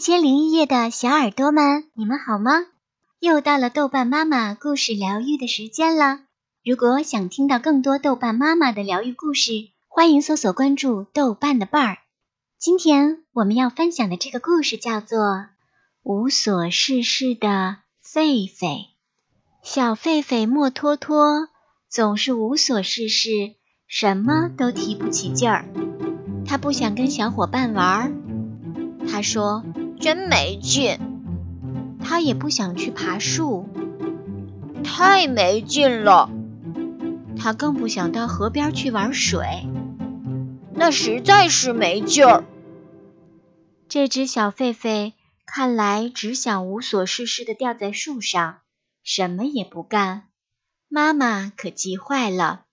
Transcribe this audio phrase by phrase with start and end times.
[0.00, 2.52] 千零一夜的小耳朵们，你们好吗？
[3.18, 6.20] 又到了豆瓣妈妈故事疗愈的时间了。
[6.64, 9.52] 如果想听到更多豆瓣妈妈的疗愈故事，
[9.88, 11.98] 欢迎搜索关注豆瓣的伴儿。
[12.58, 15.18] 今天我们要分享的这个故事叫做
[16.02, 18.58] 《无所事事的狒狒》。
[19.62, 21.50] 小狒狒莫托托
[21.90, 23.52] 总是无所事事，
[23.86, 25.66] 什么都提不起劲儿。
[26.46, 28.14] 他不想跟小伙伴玩，
[29.06, 29.62] 他说
[30.00, 30.98] ：“真没劲。”
[32.02, 33.68] 他也不想去爬树，
[34.82, 36.30] 太没劲了。
[37.38, 39.68] 他更不想到河边去玩水，
[40.74, 42.44] 那实在是没劲儿。
[43.88, 45.12] 这只小狒狒
[45.46, 48.58] 看来只想无所事事的吊在树上，
[49.02, 50.24] 什么也不干。
[50.88, 52.64] 妈妈可急坏了。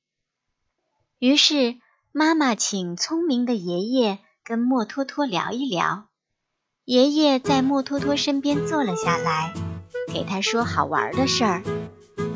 [1.20, 1.76] 于是
[2.12, 6.07] 妈妈请聪明的爷爷跟莫托托聊一聊。
[6.88, 9.54] 爷爷在莫托托身边坐了下来，
[10.14, 11.62] 给他说好玩的事儿。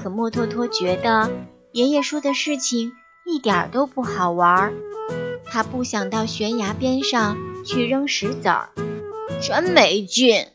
[0.03, 1.31] 可莫托托觉得
[1.71, 2.91] 爷爷说的事情
[3.25, 4.73] 一点都不好玩，
[5.45, 8.71] 他不想到悬崖边上去扔石子儿，
[9.41, 10.47] 真没劲。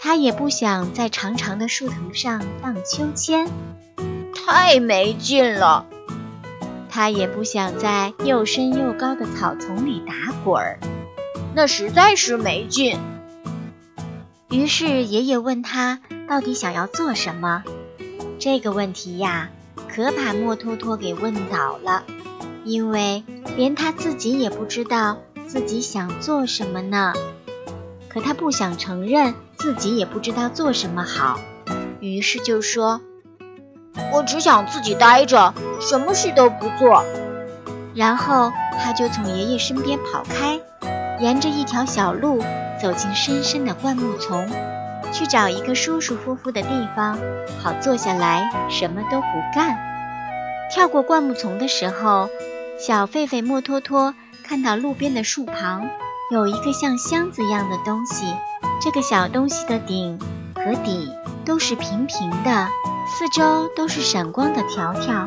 [0.00, 3.50] 他也不想在长长的树藤上荡秋千，
[4.34, 5.84] 太没劲了。
[6.88, 10.80] 他也不想在又深又高的草丛里打滚儿。
[11.58, 13.00] 那实在是没劲。
[14.48, 17.64] 于是爷爷问他到底想要做什么？
[18.38, 19.50] 这个问题呀，
[19.92, 22.04] 可把莫托托给问倒了，
[22.62, 23.24] 因为
[23.56, 27.12] 连他自己也不知道自己想做什么呢。
[28.08, 31.40] 可他不想承认自己也不知道做什么好，
[31.98, 33.00] 于是就说
[34.14, 37.04] ：“我只想自己待着，什么事都不做。”
[37.96, 40.60] 然后他就从爷爷身边跑开。
[41.20, 42.42] 沿着一条小路
[42.80, 44.48] 走进深深的灌木丛，
[45.12, 47.18] 去找一个舒舒服服的地方，
[47.60, 49.76] 好坐下来什么都不干。
[50.70, 52.28] 跳过灌木丛的时候，
[52.78, 54.14] 小狒狒莫托托
[54.44, 55.88] 看到路边的树旁
[56.30, 58.32] 有一个像箱子一样的东西，
[58.80, 60.20] 这个小东西的顶
[60.54, 61.10] 和底
[61.44, 62.68] 都是平平的，
[63.08, 65.26] 四周都是闪光的条条，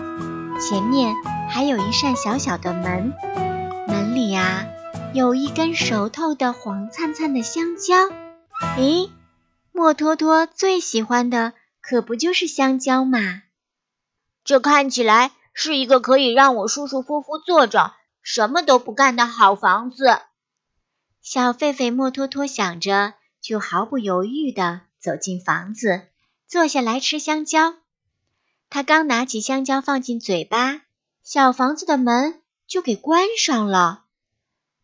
[0.60, 1.14] 前面
[1.50, 3.14] 还有一扇小小的门，
[3.88, 4.66] 门里呀。
[5.14, 8.08] 有一根熟透的黄灿灿的香蕉，
[8.78, 9.10] 咦，
[9.74, 11.52] 莫托托最喜欢的
[11.82, 13.44] 可不就是香蕉嘛？
[14.46, 20.18] 这看起来是一个可以让我舒舒服服坐着，什么都不干的好房子。
[21.22, 26.04] 小狒狒莫托托想着，就毫不犹豫地走进房子，
[26.48, 27.76] 坐下来吃香蕉。
[28.70, 30.84] 他刚拿起香蕉放进嘴巴，
[31.22, 34.06] 小房子的门就给关上了。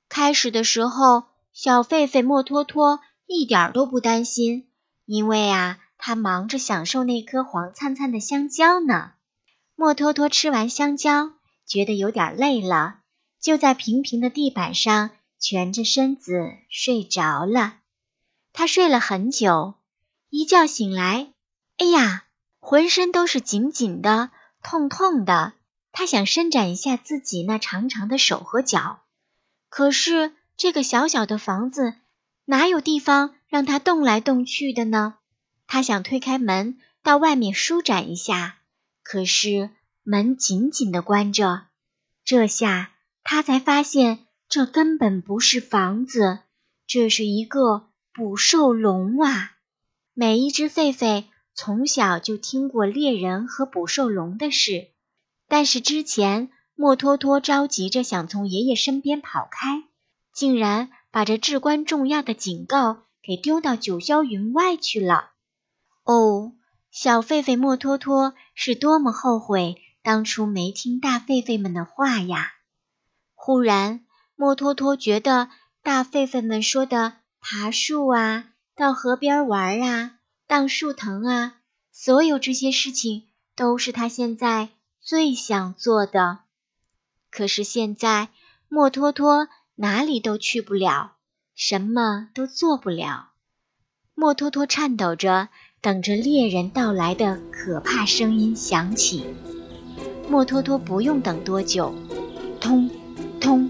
[0.10, 4.68] 开始的时候，小狒狒莫托托一点都不担心，
[5.06, 9.12] 因为啊，他忙着享受那颗黄灿灿的香蕉呢。
[9.76, 11.32] 莫托托吃完香蕉，
[11.66, 13.00] 觉得有点累了，
[13.40, 17.76] 就在平平的地板上蜷着身子睡着了。
[18.54, 19.76] 他睡了很久，
[20.30, 21.32] 一觉醒来，
[21.78, 22.24] 哎呀，
[22.60, 24.32] 浑身都是紧紧的、
[24.64, 25.54] 痛痛的。
[25.92, 29.00] 他想伸展一下自己那长长的手和脚。
[29.78, 31.94] 可是这个小小的房子
[32.46, 35.20] 哪有地方让它动来动去的呢？
[35.68, 38.58] 他想推开门到外面舒展一下，
[39.04, 39.70] 可是
[40.02, 41.68] 门紧紧的关着。
[42.26, 42.90] 这下
[43.22, 46.40] 他才发现，这根本不是房子，
[46.88, 49.58] 这是一个捕兽笼啊！
[50.16, 54.88] 每一只狒狒从小就听过猎人和捕兽笼的事，
[55.48, 56.50] 但是之前。
[56.80, 59.84] 莫托托着急着想从爷爷身边跑开，
[60.32, 65.32] 竟然把这至关重要的警告给丢到九霄云外去了。
[66.04, 66.54] 哦，
[66.92, 72.52] 小狒狒莫托托是多么后悔当初没听大狒狒们的话呀！
[73.34, 74.06] 忽然，
[74.36, 75.50] 莫托托觉得
[75.82, 81.56] 大狒狒们说的爬树啊、到河边玩啊、荡树藤啊，
[81.92, 83.24] 所有这些事情
[83.56, 84.70] 都是他现在
[85.02, 86.42] 最想做的。
[87.38, 88.30] 可是现在，
[88.68, 91.12] 莫托托哪里都去不了，
[91.54, 93.28] 什么都做不了。
[94.16, 95.50] 莫托托颤抖着，
[95.80, 99.24] 等着猎人到来的可怕声音响起。
[100.28, 101.94] 莫托托不用等多久，
[102.60, 102.90] 通，
[103.40, 103.70] 通，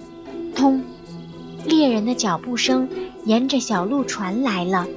[0.56, 0.82] 通，
[1.66, 2.88] 猎人的脚步声
[3.26, 4.88] 沿着小路传来了，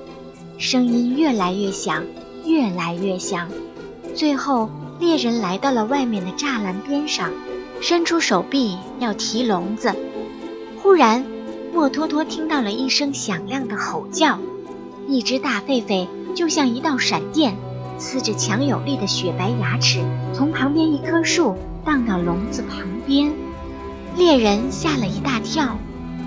[0.59, 2.07] 声音越来越响，
[2.45, 3.51] 越来越响。
[4.15, 4.71] 最后，
[5.01, 7.33] 猎人来到了外面的栅栏边上。
[7.81, 9.95] 伸出手臂要提笼子，
[10.83, 11.25] 忽然
[11.73, 14.39] 莫托托听到了一声响亮的吼叫，
[15.09, 17.57] 一只大狒狒就像一道闪电，
[17.99, 20.05] 呲着强有力的雪白牙齿，
[20.35, 23.33] 从旁边一棵树荡到笼子旁边。
[24.17, 25.79] 猎人吓了一大跳，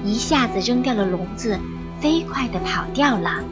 [0.04, 1.60] 一下子扔掉了笼子，
[2.00, 3.44] 飞快地跑掉了。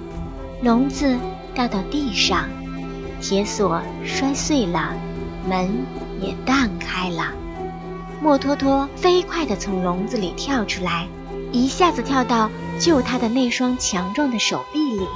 [0.63, 1.17] 笼子
[1.53, 2.49] 掉到地上，
[3.21, 4.93] 铁锁摔碎了，
[5.47, 5.69] 门
[6.19, 7.33] 也荡开了。
[8.21, 11.09] 莫托托飞快地从笼子里跳出来，
[11.51, 15.07] 一下子跳到救他的那双强壮的手臂里。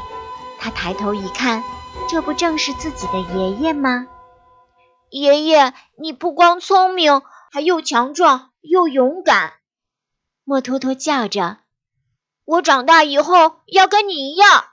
[0.60, 1.64] 他抬头一看，
[2.10, 4.08] 这不正是自己的爷爷吗？
[5.12, 7.22] 爷爷，你不光聪明，
[7.52, 9.54] 还又强壮又勇敢。
[10.44, 11.60] 莫托托叫着
[12.44, 14.66] ：“我长大以后要跟你一样。”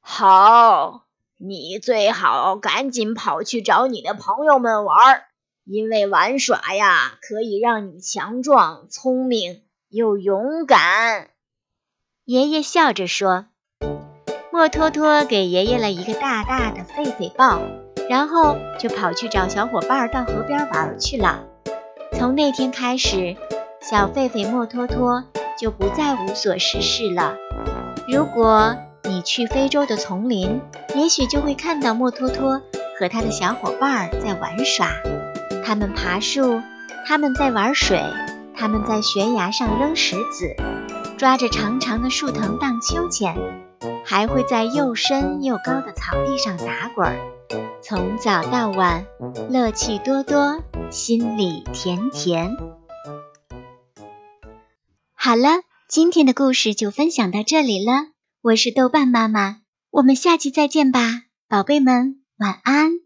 [0.00, 1.06] 好，
[1.38, 5.24] 你最好赶紧跑去找你的朋友们玩。
[5.68, 11.30] 因为玩耍呀，可以让你强壮、聪明又勇敢。
[12.24, 13.46] 爷爷笑着说。
[14.52, 17.60] 墨托托给爷爷了一个大大的狒狒抱，
[18.08, 21.44] 然后就跑去找小伙伴到河边玩去了。
[22.12, 23.36] 从那天开始，
[23.80, 25.24] 小狒狒墨托托
[25.58, 27.36] 就不再无所事事了。
[28.06, 30.60] 如果你去非洲的丛林，
[30.94, 32.62] 也许就会看到墨托托
[33.00, 34.92] 和他的小伙伴在玩耍。
[35.66, 36.62] 他们爬树，
[37.08, 38.00] 他们在玩水，
[38.54, 40.54] 他们在悬崖上扔石子，
[41.18, 43.34] 抓着长长的树藤荡秋千，
[44.04, 47.18] 还会在又深又高的草地上打滚儿，
[47.82, 49.06] 从早到晚，
[49.50, 52.56] 乐趣多多，心里甜甜。
[55.16, 55.48] 好了，
[55.88, 57.92] 今天的故事就分享到这里了，
[58.40, 59.56] 我是豆瓣妈妈，
[59.90, 61.00] 我们下期再见吧，
[61.48, 63.05] 宝贝们，晚安。